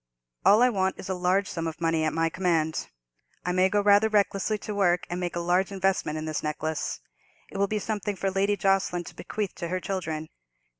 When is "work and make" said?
4.73-5.35